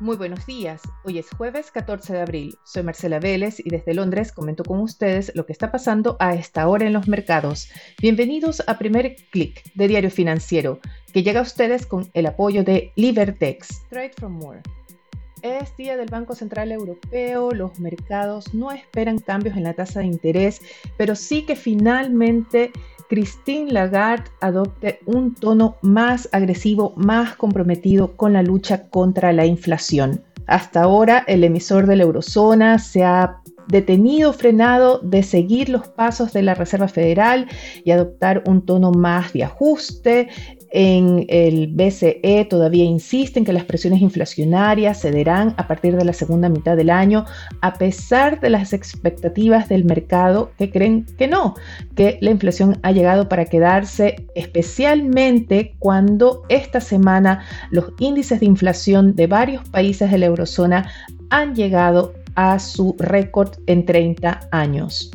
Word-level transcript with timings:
Muy 0.00 0.16
buenos 0.16 0.44
días. 0.44 0.82
Hoy 1.04 1.18
es 1.18 1.30
jueves 1.30 1.70
14 1.70 2.14
de 2.14 2.20
abril. 2.20 2.58
Soy 2.64 2.82
Marcela 2.82 3.20
Vélez 3.20 3.60
y 3.60 3.70
desde 3.70 3.94
Londres 3.94 4.32
comento 4.32 4.64
con 4.64 4.80
ustedes 4.80 5.30
lo 5.36 5.46
que 5.46 5.52
está 5.52 5.70
pasando 5.70 6.16
a 6.18 6.34
esta 6.34 6.66
hora 6.66 6.84
en 6.84 6.92
los 6.92 7.06
mercados. 7.06 7.68
Bienvenidos 8.02 8.60
a 8.66 8.76
Primer 8.76 9.14
Click 9.30 9.62
de 9.74 9.86
Diario 9.86 10.10
Financiero, 10.10 10.80
que 11.12 11.22
llega 11.22 11.38
a 11.38 11.44
ustedes 11.44 11.86
con 11.86 12.10
el 12.12 12.26
apoyo 12.26 12.64
de 12.64 12.92
Libertex. 12.96 13.88
Trade 13.88 14.12
from 14.18 14.32
More. 14.32 14.62
Es 15.42 15.76
día 15.76 15.96
del 15.96 16.08
Banco 16.08 16.34
Central 16.34 16.72
Europeo, 16.72 17.52
los 17.52 17.78
mercados 17.78 18.52
no 18.54 18.72
esperan 18.72 19.18
cambios 19.18 19.56
en 19.56 19.64
la 19.64 19.74
tasa 19.74 20.00
de 20.00 20.06
interés, 20.06 20.60
pero 20.96 21.14
sí 21.14 21.44
que 21.44 21.54
finalmente 21.54 22.72
Christine 23.08 23.72
Lagarde 23.72 24.30
adopte 24.40 25.00
un 25.06 25.34
tono 25.34 25.76
más 25.82 26.28
agresivo, 26.32 26.94
más 26.96 27.36
comprometido 27.36 28.16
con 28.16 28.32
la 28.32 28.42
lucha 28.42 28.88
contra 28.88 29.32
la 29.32 29.46
inflación. 29.46 30.22
Hasta 30.46 30.82
ahora, 30.82 31.24
el 31.26 31.44
emisor 31.44 31.86
de 31.86 31.96
la 31.96 32.02
eurozona 32.02 32.78
se 32.78 33.04
ha 33.04 33.40
detenido, 33.68 34.32
frenado 34.32 34.98
de 34.98 35.22
seguir 35.22 35.68
los 35.68 35.88
pasos 35.88 36.32
de 36.32 36.42
la 36.42 36.54
Reserva 36.54 36.88
Federal 36.88 37.48
y 37.84 37.90
adoptar 37.92 38.42
un 38.46 38.64
tono 38.64 38.92
más 38.92 39.32
de 39.32 39.44
ajuste. 39.44 40.28
En 40.76 41.24
el 41.28 41.68
BCE 41.68 42.48
todavía 42.50 42.82
insisten 42.82 43.44
que 43.44 43.52
las 43.52 43.64
presiones 43.64 44.02
inflacionarias 44.02 45.02
cederán 45.02 45.54
a 45.56 45.68
partir 45.68 45.96
de 45.96 46.04
la 46.04 46.12
segunda 46.12 46.48
mitad 46.48 46.76
del 46.76 46.90
año, 46.90 47.26
a 47.60 47.74
pesar 47.74 48.40
de 48.40 48.50
las 48.50 48.72
expectativas 48.72 49.68
del 49.68 49.84
mercado 49.84 50.50
que 50.58 50.72
creen 50.72 51.06
que 51.16 51.28
no, 51.28 51.54
que 51.94 52.18
la 52.20 52.30
inflación 52.30 52.80
ha 52.82 52.90
llegado 52.90 53.28
para 53.28 53.44
quedarse, 53.44 54.26
especialmente 54.34 55.76
cuando 55.78 56.42
esta 56.48 56.80
semana 56.80 57.44
los 57.70 57.92
índices 58.00 58.40
de 58.40 58.46
inflación 58.46 59.14
de 59.14 59.28
varios 59.28 59.68
países 59.68 60.10
de 60.10 60.18
la 60.18 60.26
eurozona 60.26 60.90
han 61.30 61.54
llegado 61.54 62.14
a 62.34 62.58
su 62.58 62.96
récord 62.98 63.52
en 63.68 63.86
30 63.86 64.48
años. 64.50 65.12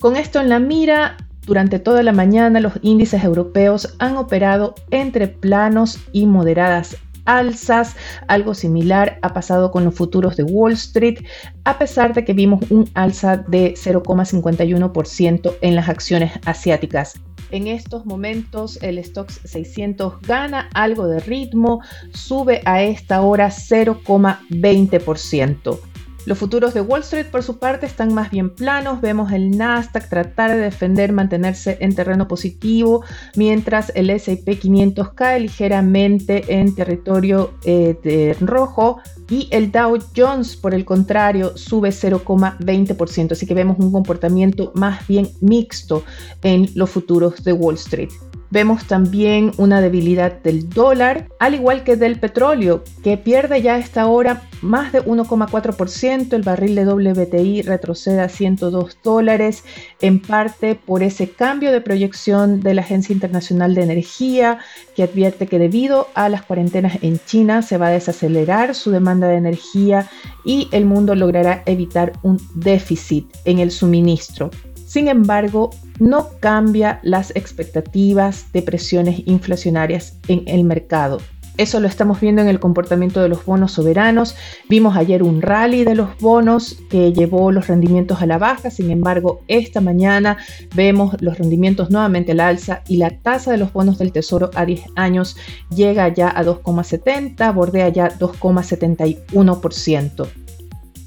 Con 0.00 0.16
esto 0.16 0.40
en 0.40 0.48
la 0.48 0.58
mira, 0.58 1.16
durante 1.46 1.78
toda 1.78 2.02
la 2.02 2.12
mañana 2.12 2.60
los 2.60 2.74
índices 2.82 3.24
europeos 3.24 3.94
han 3.98 4.16
operado 4.16 4.74
entre 4.90 5.28
planos 5.28 5.98
y 6.12 6.26
moderadas 6.26 6.96
alzas. 7.24 7.96
Algo 8.28 8.54
similar 8.54 9.18
ha 9.22 9.32
pasado 9.32 9.70
con 9.70 9.84
los 9.84 9.94
futuros 9.94 10.36
de 10.36 10.42
Wall 10.42 10.72
Street, 10.72 11.24
a 11.64 11.78
pesar 11.78 12.12
de 12.14 12.24
que 12.24 12.32
vimos 12.32 12.68
un 12.70 12.90
alza 12.94 13.36
de 13.36 13.74
0,51% 13.74 15.56
en 15.60 15.76
las 15.76 15.88
acciones 15.88 16.32
asiáticas. 16.44 17.20
En 17.50 17.66
estos 17.66 18.06
momentos 18.06 18.78
el 18.82 18.98
Stock 18.98 19.30
600 19.30 20.20
gana 20.22 20.68
algo 20.72 21.08
de 21.08 21.20
ritmo, 21.20 21.82
sube 22.12 22.62
a 22.64 22.82
esta 22.82 23.20
hora 23.22 23.48
0,20%. 23.48 25.80
Los 26.26 26.38
futuros 26.38 26.74
de 26.74 26.82
Wall 26.82 27.00
Street, 27.00 27.26
por 27.26 27.42
su 27.42 27.58
parte, 27.58 27.86
están 27.86 28.12
más 28.12 28.30
bien 28.30 28.50
planos. 28.50 29.00
Vemos 29.00 29.32
el 29.32 29.56
Nasdaq 29.56 30.08
tratar 30.08 30.50
de 30.50 30.58
defender, 30.58 31.12
mantenerse 31.12 31.78
en 31.80 31.94
terreno 31.94 32.28
positivo, 32.28 33.04
mientras 33.36 33.90
el 33.94 34.10
SP 34.10 34.60
500 34.60 35.12
cae 35.14 35.40
ligeramente 35.40 36.60
en 36.60 36.74
territorio 36.74 37.54
eh, 37.64 37.96
de 38.02 38.36
rojo 38.40 39.00
y 39.30 39.48
el 39.50 39.72
Dow 39.72 39.98
Jones, 40.14 40.56
por 40.56 40.74
el 40.74 40.84
contrario, 40.84 41.56
sube 41.56 41.90
0,20%. 41.90 43.32
Así 43.32 43.46
que 43.46 43.54
vemos 43.54 43.78
un 43.78 43.92
comportamiento 43.92 44.72
más 44.74 45.06
bien 45.06 45.30
mixto 45.40 46.04
en 46.42 46.68
los 46.74 46.90
futuros 46.90 47.42
de 47.44 47.52
Wall 47.52 47.76
Street. 47.76 48.10
Vemos 48.50 48.84
también 48.86 49.52
una 49.58 49.80
debilidad 49.80 50.32
del 50.42 50.68
dólar, 50.68 51.28
al 51.38 51.54
igual 51.54 51.84
que 51.84 51.94
del 51.94 52.18
petróleo, 52.18 52.82
que 53.04 53.16
pierde 53.16 53.62
ya 53.62 53.74
a 53.74 53.78
esta 53.78 54.08
hora 54.08 54.42
más 54.60 54.92
de 54.92 55.04
1,4%. 55.04 56.32
El 56.32 56.42
barril 56.42 56.74
de 56.74 56.84
WTI 56.84 57.62
retrocede 57.62 58.20
a 58.20 58.28
102 58.28 58.98
dólares, 59.04 59.62
en 60.00 60.20
parte 60.20 60.74
por 60.74 61.04
ese 61.04 61.30
cambio 61.30 61.70
de 61.70 61.80
proyección 61.80 62.60
de 62.60 62.74
la 62.74 62.82
Agencia 62.82 63.12
Internacional 63.12 63.76
de 63.76 63.82
Energía, 63.82 64.58
que 64.96 65.04
advierte 65.04 65.46
que 65.46 65.60
debido 65.60 66.08
a 66.14 66.28
las 66.28 66.42
cuarentenas 66.42 66.98
en 67.02 67.20
China 67.24 67.62
se 67.62 67.78
va 67.78 67.86
a 67.86 67.90
desacelerar 67.90 68.74
su 68.74 68.90
demanda 68.90 69.28
de 69.28 69.36
energía 69.36 70.08
y 70.44 70.68
el 70.72 70.86
mundo 70.86 71.14
logrará 71.14 71.62
evitar 71.66 72.14
un 72.22 72.38
déficit 72.54 73.26
en 73.44 73.60
el 73.60 73.70
suministro. 73.70 74.50
Sin 74.90 75.06
embargo, 75.06 75.70
no 76.00 76.30
cambia 76.40 76.98
las 77.04 77.30
expectativas 77.36 78.52
de 78.52 78.62
presiones 78.62 79.22
inflacionarias 79.24 80.16
en 80.26 80.42
el 80.48 80.64
mercado. 80.64 81.18
Eso 81.58 81.78
lo 81.78 81.86
estamos 81.86 82.20
viendo 82.20 82.42
en 82.42 82.48
el 82.48 82.58
comportamiento 82.58 83.22
de 83.22 83.28
los 83.28 83.44
bonos 83.44 83.70
soberanos. 83.70 84.34
Vimos 84.68 84.96
ayer 84.96 85.22
un 85.22 85.42
rally 85.42 85.84
de 85.84 85.94
los 85.94 86.18
bonos 86.18 86.76
que 86.90 87.12
llevó 87.12 87.52
los 87.52 87.68
rendimientos 87.68 88.20
a 88.20 88.26
la 88.26 88.38
baja. 88.38 88.72
Sin 88.72 88.90
embargo, 88.90 89.42
esta 89.46 89.80
mañana 89.80 90.38
vemos 90.74 91.14
los 91.20 91.38
rendimientos 91.38 91.90
nuevamente 91.90 92.32
al 92.32 92.40
alza 92.40 92.82
y 92.88 92.96
la 92.96 93.10
tasa 93.10 93.52
de 93.52 93.58
los 93.58 93.72
bonos 93.72 93.96
del 93.98 94.10
Tesoro 94.10 94.50
a 94.54 94.64
10 94.64 94.86
años 94.96 95.36
llega 95.72 96.08
ya 96.08 96.30
a 96.30 96.42
2,70, 96.42 97.54
bordea 97.54 97.90
ya 97.90 98.10
2,71%. 98.18 100.28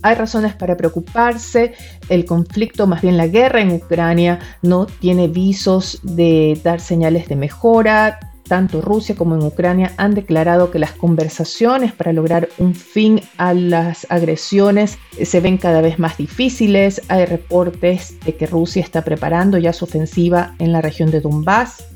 Hay 0.04 0.16
razones 0.16 0.54
para 0.54 0.78
preocuparse. 0.78 1.74
El 2.10 2.26
conflicto, 2.26 2.86
más 2.86 3.02
bien 3.02 3.18
la 3.18 3.28
guerra 3.28 3.62
en 3.62 3.72
Ucrania, 3.72 4.40
no 4.62 4.86
tiene 4.86 5.28
visos 5.28 6.00
de 6.04 6.60
dar 6.64 6.80
señales 6.80 7.28
de 7.28 7.36
mejora. 7.36 8.20
Tanto 8.48 8.82
Rusia 8.82 9.16
como 9.16 9.36
en 9.36 9.44
Ucrania 9.44 9.94
han 9.96 10.14
declarado 10.14 10.70
que 10.70 10.78
las 10.78 10.92
conversaciones 10.92 11.94
para 11.94 12.12
lograr 12.12 12.50
un 12.58 12.76
fin 12.76 13.22
a 13.38 13.54
las 13.54 14.06
agresiones 14.10 14.98
se 15.24 15.40
ven 15.40 15.58
cada 15.58 15.80
vez 15.80 15.98
más 15.98 16.18
difíciles. 16.18 17.02
Hay 17.08 17.26
reportes 17.26 18.20
de 18.26 18.36
que 18.36 18.46
Rusia 18.46 18.84
está 18.84 19.04
preparando 19.04 19.58
ya 19.58 19.72
su 19.72 19.86
ofensiva 19.86 20.56
en 20.60 20.74
la 20.74 20.82
región 20.82 21.10
de 21.10 21.22
Donbass. 21.22 21.93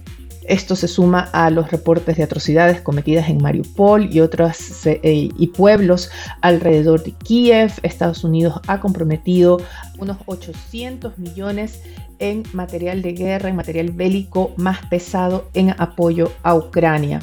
Esto 0.47 0.75
se 0.75 0.87
suma 0.87 1.29
a 1.33 1.49
los 1.49 1.71
reportes 1.71 2.17
de 2.17 2.23
atrocidades 2.23 2.81
cometidas 2.81 3.29
en 3.29 3.37
Mariupol 3.41 4.13
y 4.13 4.21
otros 4.21 4.85
eh, 4.85 5.29
y 5.37 5.47
pueblos 5.47 6.09
alrededor 6.41 7.03
de 7.03 7.11
Kiev. 7.11 7.73
Estados 7.83 8.23
Unidos 8.23 8.61
ha 8.67 8.79
comprometido 8.79 9.61
unos 9.99 10.17
800 10.25 11.17
millones 11.17 11.81
en 12.19 12.43
material 12.53 13.01
de 13.01 13.13
guerra, 13.13 13.49
en 13.49 13.55
material 13.57 13.91
bélico 13.91 14.53
más 14.55 14.85
pesado 14.87 15.49
en 15.53 15.75
apoyo 15.79 16.31
a 16.43 16.55
Ucrania. 16.55 17.21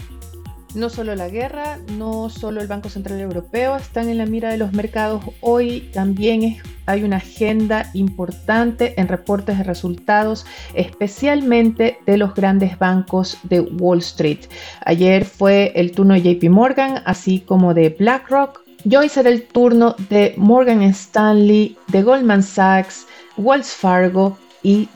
No 0.75 0.91
solo 0.91 1.15
la 1.15 1.29
guerra, 1.29 1.79
no 1.97 2.29
solo 2.29 2.61
el 2.61 2.67
Banco 2.67 2.89
Central 2.89 3.21
Europeo 3.21 3.77
están 3.77 4.09
en 4.09 4.19
la 4.19 4.27
mira 4.27 4.51
de 4.51 4.59
los 4.59 4.73
mercados. 4.73 5.23
Hoy 5.41 5.89
también 5.93 6.57
hay 6.87 7.05
una 7.05 7.19
agenda 7.19 7.91
importante 7.95 9.01
en 9.01 9.07
reportes 9.07 9.57
de 9.57 9.63
resultados, 9.63 10.45
especialmente 10.75 11.99
de 12.07 12.19
los 12.19 12.35
grandes 12.35 12.77
bancos 12.77 13.39
de 13.45 13.61
Wall 13.61 14.01
Street. 14.01 14.41
Ayer 14.85 15.25
fue 15.25 15.73
el 15.77 15.93
turno 15.93 16.15
de 16.15 16.35
JP 16.35 16.51
Morgan, 16.51 17.03
así 17.07 17.39
como 17.39 17.73
de 17.73 17.91
BlackRock. 17.91 18.63
Y 18.85 18.97
hoy 18.97 19.09
será 19.09 19.31
el 19.31 19.45
turno 19.45 19.95
de 20.11 20.35
Morgan 20.37 20.83
Stanley, 20.83 21.79
de 21.87 22.03
Goldman 22.03 22.43
Sachs, 22.43 23.07
Wells 23.37 23.73
Fargo 23.73 24.37
y. 24.65 24.89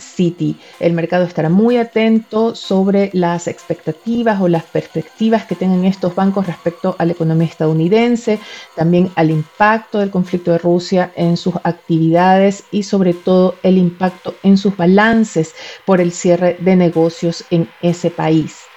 El 0.81 0.95
mercado 0.95 1.25
estará 1.25 1.49
muy 1.49 1.77
atento 1.77 2.55
sobre 2.55 3.11
las 3.13 3.47
expectativas 3.47 4.41
o 4.41 4.49
las 4.49 4.65
perspectivas 4.65 5.45
que 5.45 5.55
tengan 5.55 5.85
estos 5.85 6.15
bancos 6.15 6.47
respecto 6.47 6.97
a 6.99 7.05
la 7.05 7.13
economía 7.13 7.47
estadounidense, 7.47 8.41
también 8.75 9.11
al 9.15 9.31
impacto 9.31 9.99
del 10.01 10.11
conflicto 10.11 10.51
de 10.51 10.59
Rusia 10.59 11.13
en 11.15 11.37
sus 11.37 11.55
actividades 11.63 12.65
y 12.73 12.83
sobre 12.83 13.15
todo 13.15 13.55
el 13.63 13.79
impacto 13.79 14.35
en 14.43 14.57
sus 14.57 14.77
balances 14.77 15.55
por 15.85 16.01
el 16.01 16.11
cierre 16.11 16.57
de 16.61 16.75
negocios 16.75 17.45
en 17.51 17.69
ese 17.83 18.11
país. 18.11 18.68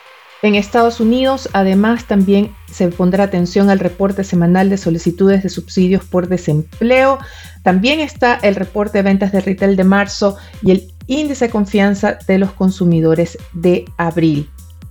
En 0.43 0.55
Estados 0.55 0.99
Unidos, 0.99 1.49
además, 1.53 2.05
también 2.05 2.55
se 2.71 2.87
pondrá 2.87 3.25
atención 3.25 3.69
al 3.69 3.77
reporte 3.77 4.23
semanal 4.23 4.71
de 4.71 4.77
solicitudes 4.77 5.43
de 5.43 5.49
subsidios 5.49 6.03
por 6.03 6.29
desempleo. 6.29 7.19
También 7.61 7.99
está 7.99 8.39
el 8.41 8.55
reporte 8.55 8.97
de 8.97 9.03
ventas 9.03 9.31
de 9.31 9.41
retail 9.41 9.75
de 9.75 9.83
marzo 9.83 10.37
y 10.63 10.71
el 10.71 10.93
índice 11.05 11.45
de 11.45 11.51
confianza 11.51 12.17
de 12.27 12.39
los 12.39 12.53
consumidores 12.53 13.37
de 13.53 13.85
abril. 13.97 14.49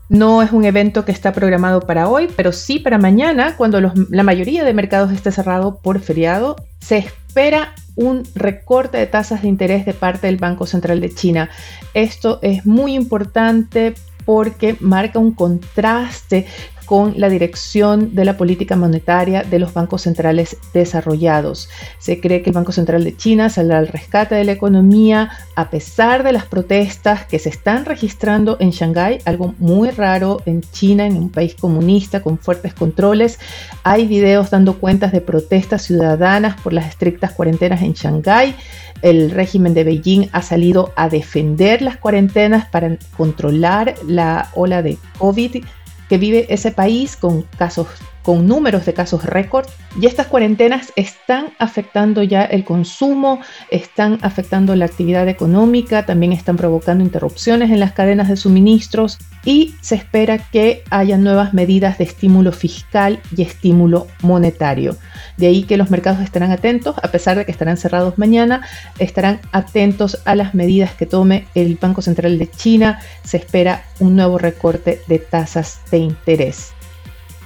No 0.09 0.43
es 0.43 0.53
un 0.53 0.65
evento 0.65 1.05
que 1.05 1.13
está 1.13 1.33
programado 1.33 1.81
para 1.81 2.09
hoy, 2.09 2.29
pero 2.37 2.53
sí 2.53 2.79
para 2.79 2.99
mañana, 2.99 3.57
cuando 3.57 3.81
la 3.81 4.23
mayoría 4.23 4.65
de 4.65 4.75
mercados 4.75 5.13
esté 5.13 5.33
cerrado 5.33 5.81
por 5.81 6.01
feriado. 6.01 6.57
Se 6.81 6.99
espera 6.99 7.75
un 7.97 8.23
recorte 8.35 8.99
de 8.99 9.07
tasas 9.07 9.43
de 9.43 9.49
interés 9.49 9.85
de 9.85 9.95
parte 9.95 10.29
del 10.29 10.37
Banco 10.37 10.67
Central 10.67 11.01
de 11.01 11.13
China. 11.13 11.51
Esto 11.95 12.39
es 12.43 12.67
muy 12.67 12.95
importante 12.95 13.95
porque 14.25 14.77
marca 14.81 15.19
un 15.19 15.33
contraste 15.33 16.47
con 16.91 17.15
la 17.17 17.29
dirección 17.29 18.17
de 18.17 18.25
la 18.25 18.37
política 18.37 18.75
monetaria 18.75 19.45
de 19.45 19.61
los 19.61 19.73
bancos 19.73 20.03
centrales 20.03 20.57
desarrollados. 20.75 21.69
Se 22.01 22.21
cree 22.21 22.43
que 22.43 22.51
el 22.51 22.57
Banco 22.57 22.73
Central 22.73 23.05
de 23.05 23.17
China 23.17 23.49
saldrá 23.49 23.79
al 23.79 23.87
rescate 23.87 24.35
de 24.35 24.43
la 24.43 24.51
economía 24.51 25.31
a 25.55 25.71
pesar 25.71 26.25
de 26.25 26.33
las 26.33 26.47
protestas 26.47 27.27
que 27.27 27.39
se 27.39 27.49
están 27.49 27.85
registrando 27.85 28.57
en 28.59 28.71
Shanghái, 28.71 29.21
algo 29.25 29.55
muy 29.61 29.91
raro 29.91 30.43
en 30.47 30.63
China, 30.63 31.07
en 31.07 31.17
un 31.17 31.31
país 31.31 31.55
comunista 31.55 32.25
con 32.25 32.39
fuertes 32.39 32.75
controles. 32.75 33.39
Hay 33.85 34.09
videos 34.09 34.51
dando 34.51 34.81
cuentas 34.81 35.13
de 35.13 35.21
protestas 35.21 35.83
ciudadanas 35.83 36.61
por 36.61 36.73
las 36.73 36.89
estrictas 36.89 37.31
cuarentenas 37.31 37.83
en 37.83 37.93
Shanghái. 37.93 38.57
El 39.01 39.31
régimen 39.31 39.75
de 39.75 39.85
Beijing 39.85 40.29
ha 40.33 40.43
salido 40.43 40.93
a 40.97 41.09
defender 41.09 41.83
las 41.83 41.99
cuarentenas 41.99 42.67
para 42.67 42.99
controlar 43.17 43.95
la 44.07 44.51
ola 44.55 44.83
de 44.83 44.99
COVID 45.19 45.63
que 46.11 46.19
vive 46.19 46.47
ese 46.53 46.73
país 46.73 47.17
con 47.17 47.43
casos 47.57 47.87
con 48.23 48.47
números 48.47 48.87
de 48.87 48.95
casos 48.95 49.25
récord 49.25 49.67
y 50.01 50.07
estas 50.07 50.27
cuarentenas 50.27 50.93
están 50.97 51.51
afectando 51.59 52.23
ya 52.23 52.45
el 52.45 52.65
consumo, 52.65 53.41
están 53.71 54.19
afectando 54.23 54.77
la 54.77 54.85
actividad 54.85 55.29
económica, 55.29 56.07
también 56.07 56.33
están 56.33 56.57
provocando 56.57 57.03
interrupciones 57.03 57.71
en 57.71 57.81
las 57.81 57.93
cadenas 57.93 58.29
de 58.29 58.37
suministros 58.37 59.19
y 59.45 59.75
se 59.81 59.95
espera 59.95 60.39
que 60.39 60.85
haya 60.91 61.17
nuevas 61.17 61.55
medidas 61.55 61.99
de 61.99 62.05
estímulo 62.05 62.53
fiscal 62.53 63.21
y 63.37 63.43
estímulo 63.43 64.07
monetario. 64.23 64.97
De 65.37 65.47
ahí 65.47 65.63
que 65.63 65.77
los 65.77 65.91
mercados 65.91 66.21
estarán 66.21 66.51
atentos, 66.51 66.97
a 67.03 67.09
pesar 67.09 67.37
de 67.37 67.47
que 67.47 67.53
estarán 67.53 67.77
cerrados 67.77 68.19
mañana, 68.19 68.63
estarán 68.99 69.41
atentos 69.53 70.21
a 70.25 70.35
las 70.35 70.55
medidas 70.55 70.95
que 70.95 71.07
tome 71.07 71.47
el 71.55 71.77
Banco 71.81 72.03
Central 72.03 72.39
de 72.39 72.51
China. 72.51 73.01
Se 73.25 73.39
espera 73.39 73.85
un 73.99 74.17
nuevo 74.17 74.39
recorte 74.39 75.01
de 75.07 75.19
tasas 75.19 75.81
de 75.91 75.99
interés. 75.99 76.73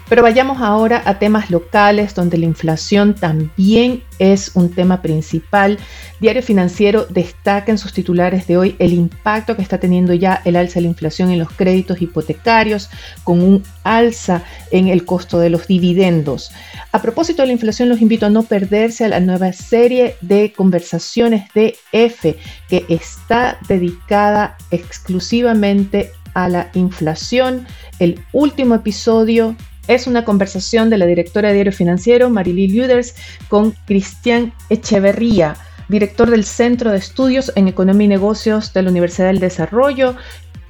Pero 0.08 0.22
vayamos 0.22 0.60
ahora 0.60 1.02
a 1.06 1.18
temas 1.18 1.50
locales 1.50 2.14
donde 2.14 2.36
la 2.36 2.44
inflación 2.44 3.14
también 3.14 4.02
es 4.18 4.50
un 4.54 4.70
tema 4.70 5.00
principal. 5.00 5.78
Diario 6.20 6.42
Financiero 6.42 7.06
destaca 7.08 7.72
en 7.72 7.78
sus 7.78 7.94
titulares 7.94 8.46
de 8.46 8.58
hoy 8.58 8.76
el 8.78 8.92
impacto 8.92 9.56
que 9.56 9.62
está 9.62 9.78
teniendo 9.78 10.12
ya 10.12 10.42
el 10.44 10.56
alza 10.56 10.74
de 10.74 10.82
la 10.82 10.88
inflación 10.88 11.30
en 11.30 11.38
los 11.38 11.50
créditos 11.50 12.02
hipotecarios 12.02 12.90
con 13.24 13.42
un 13.42 13.62
alza 13.82 14.42
en 14.70 14.88
el 14.88 15.06
costo 15.06 15.38
de 15.38 15.48
los 15.48 15.66
dividendos. 15.66 16.50
A 16.92 17.00
propósito 17.00 17.42
de 17.42 17.46
la 17.46 17.54
inflación, 17.54 17.88
los 17.88 18.02
invito 18.02 18.26
a 18.26 18.30
no 18.30 18.42
perderse 18.42 19.04
a 19.04 19.08
la 19.08 19.20
nueva 19.20 19.52
serie 19.52 20.16
de 20.20 20.52
conversaciones 20.52 21.48
de 21.54 21.76
F 21.92 22.36
que 22.68 22.84
está 22.88 23.58
dedicada 23.68 24.56
exclusivamente 24.70 26.12
a 26.34 26.48
la 26.48 26.70
inflación. 26.74 27.66
El 27.98 28.20
último 28.32 28.74
episodio 28.74 29.56
es 29.88 30.06
una 30.06 30.24
conversación 30.24 30.90
de 30.90 30.98
la 30.98 31.06
directora 31.06 31.48
de 31.48 31.54
Diario 31.54 31.72
Financiero, 31.72 32.30
Marily 32.30 32.68
Luders, 32.68 33.14
con 33.48 33.72
Cristian 33.86 34.52
Echeverría, 34.70 35.56
director 35.88 36.30
del 36.30 36.44
Centro 36.44 36.90
de 36.90 36.98
Estudios 36.98 37.52
en 37.56 37.68
Economía 37.68 38.06
y 38.06 38.08
Negocios 38.08 38.72
de 38.72 38.82
la 38.82 38.90
Universidad 38.90 39.28
del 39.28 39.40
Desarrollo. 39.40 40.16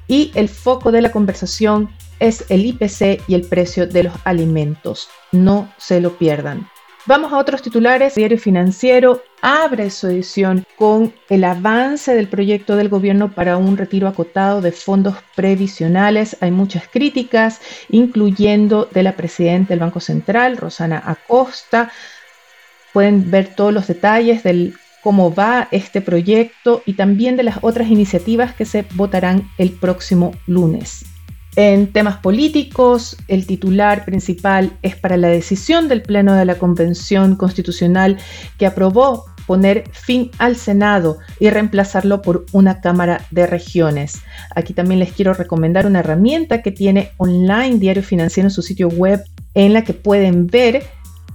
Y 0.07 0.31
el 0.35 0.49
foco 0.49 0.91
de 0.91 1.01
la 1.01 1.11
conversación 1.11 1.89
es 2.19 2.45
el 2.49 2.65
IPC 2.65 3.21
y 3.27 3.33
el 3.33 3.41
precio 3.41 3.87
de 3.87 4.03
los 4.03 4.13
alimentos. 4.23 5.09
No 5.31 5.73
se 5.77 5.99
lo 5.99 6.17
pierdan. 6.17 6.67
Vamos 7.07 7.31
a 7.31 7.37
otros 7.37 7.61
titulares. 7.61 8.15
Diario 8.15 8.39
Financiero 8.39 9.21
abre 9.39 9.91
su 9.91 10.07
edición 10.07 10.65
con 10.75 11.13
el 11.29 11.43
avance 11.43 12.15
del 12.15 12.27
proyecto 12.27 12.75
del 12.75 12.89
gobierno 12.89 13.31
para 13.31 13.57
un 13.57 13.77
retiro 13.77 14.07
acotado 14.07 14.59
de 14.59 14.71
fondos 14.71 15.15
previsionales. 15.35 16.35
Hay 16.41 16.49
muchas 16.49 16.87
críticas, 16.87 17.61
incluyendo 17.89 18.89
de 18.91 19.03
la 19.03 19.15
presidenta 19.15 19.69
del 19.69 19.81
Banco 19.81 19.99
Central, 19.99 20.57
Rosana 20.57 21.03
Acosta. 21.05 21.91
Pueden 22.91 23.29
ver 23.29 23.53
todos 23.53 23.71
los 23.71 23.85
detalles 23.85 24.41
del 24.41 24.73
cómo 25.03 25.31
va 25.31 25.67
este 25.69 26.01
proyecto 26.01 26.81
y 26.87 26.93
también 26.93 27.37
de 27.37 27.43
las 27.43 27.59
otras 27.61 27.89
iniciativas 27.89 28.55
que 28.55 28.65
se 28.65 28.83
votarán 28.95 29.51
el 29.59 29.69
próximo 29.73 30.31
lunes. 30.47 31.05
En 31.55 31.93
temas 31.93 32.17
políticos, 32.17 33.15
el 33.29 33.47
titular 33.47 34.03
principal 34.03 34.77
es 34.81 34.97
para 34.97 35.15
la 35.15 35.29
decisión 35.29 35.87
del 35.87 36.01
Pleno 36.01 36.33
de 36.33 36.43
la 36.43 36.55
Convención 36.55 37.37
Constitucional 37.37 38.17
que 38.57 38.65
aprobó 38.65 39.25
poner 39.47 39.85
fin 39.91 40.31
al 40.37 40.57
Senado 40.57 41.19
y 41.39 41.49
reemplazarlo 41.49 42.21
por 42.21 42.45
una 42.51 42.81
Cámara 42.81 43.21
de 43.31 43.47
Regiones. 43.47 44.21
Aquí 44.53 44.73
también 44.73 44.99
les 44.99 45.13
quiero 45.13 45.33
recomendar 45.33 45.85
una 45.85 45.99
herramienta 45.99 46.61
que 46.61 46.71
tiene 46.71 47.11
online 47.17 47.77
Diario 47.77 48.03
Financiero 48.03 48.47
en 48.47 48.51
su 48.51 48.61
sitio 48.61 48.89
web 48.89 49.23
en 49.53 49.71
la 49.71 49.83
que 49.83 49.93
pueden 49.93 50.47
ver 50.47 50.83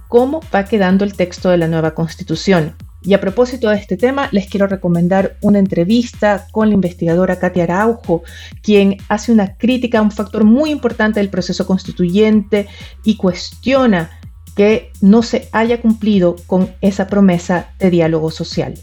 cómo 0.07 0.41
va 0.53 0.65
quedando 0.65 1.03
el 1.03 1.13
texto 1.13 1.49
de 1.49 1.57
la 1.57 1.67
nueva 1.67 1.95
Constitución. 1.95 2.75
Y 3.03 3.13
a 3.15 3.21
propósito 3.21 3.69
de 3.69 3.77
este 3.77 3.97
tema, 3.97 4.29
les 4.31 4.47
quiero 4.47 4.67
recomendar 4.67 5.37
una 5.41 5.59
entrevista 5.59 6.47
con 6.51 6.69
la 6.69 6.75
investigadora 6.75 7.39
Katia 7.39 7.63
Araujo, 7.63 8.23
quien 8.61 8.97
hace 9.09 9.31
una 9.31 9.57
crítica 9.57 9.99
a 9.99 10.03
un 10.03 10.11
factor 10.11 10.43
muy 10.43 10.69
importante 10.69 11.19
del 11.19 11.29
proceso 11.29 11.65
constituyente 11.65 12.67
y 13.03 13.15
cuestiona 13.17 14.11
que 14.55 14.91
no 15.01 15.23
se 15.23 15.49
haya 15.51 15.81
cumplido 15.81 16.35
con 16.45 16.71
esa 16.81 17.07
promesa 17.07 17.71
de 17.79 17.89
diálogo 17.89 18.29
social. 18.29 18.75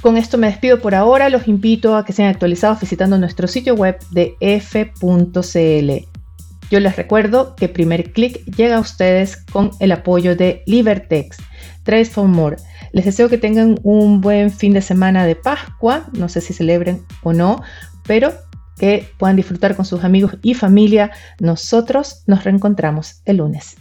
Con 0.00 0.16
esto 0.16 0.38
me 0.38 0.46
despido 0.46 0.80
por 0.80 0.94
ahora, 0.94 1.28
los 1.28 1.46
invito 1.46 1.96
a 1.96 2.04
que 2.04 2.12
sean 2.12 2.30
actualizados 2.30 2.80
visitando 2.80 3.18
nuestro 3.18 3.48
sitio 3.48 3.74
web 3.74 3.98
de 4.10 4.34
f.cl. 4.40 6.09
Yo 6.70 6.80
les 6.80 6.96
recuerdo 6.96 7.56
que 7.56 7.68
primer 7.68 8.12
clic 8.12 8.44
llega 8.44 8.76
a 8.76 8.80
ustedes 8.80 9.36
con 9.36 9.70
el 9.80 9.92
apoyo 9.92 10.36
de 10.36 10.62
Libertex, 10.66 11.38
Trade 11.84 12.04
for 12.04 12.28
More 12.28 12.56
les 12.92 13.04
deseo 13.04 13.28
que 13.28 13.38
tengan 13.38 13.78
un 13.82 14.20
buen 14.20 14.50
fin 14.50 14.72
de 14.72 14.82
semana 14.82 15.24
de 15.24 15.36
Pascua, 15.36 16.08
no 16.12 16.28
sé 16.28 16.40
si 16.40 16.52
celebren 16.52 17.04
o 17.22 17.32
no, 17.32 17.62
pero 18.06 18.32
que 18.78 19.08
puedan 19.18 19.36
disfrutar 19.36 19.76
con 19.76 19.84
sus 19.84 20.04
amigos 20.04 20.36
y 20.42 20.54
familia. 20.54 21.12
Nosotros 21.38 22.22
nos 22.26 22.44
reencontramos 22.44 23.22
el 23.26 23.36
lunes. 23.38 23.76